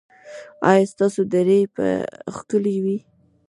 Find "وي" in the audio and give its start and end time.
2.83-2.97